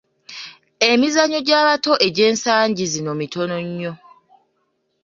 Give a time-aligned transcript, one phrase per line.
[0.91, 3.93] Emizannyo gy'abato egy'ensangi zino mitono nnyo.